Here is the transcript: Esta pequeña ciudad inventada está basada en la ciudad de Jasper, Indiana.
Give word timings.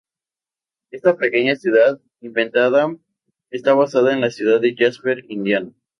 Esta 0.89 1.15
pequeña 1.15 1.55
ciudad 1.55 1.99
inventada 2.21 2.97
está 3.51 3.75
basada 3.75 4.11
en 4.11 4.21
la 4.21 4.31
ciudad 4.31 4.59
de 4.59 4.73
Jasper, 4.75 5.25
Indiana. 5.29 5.69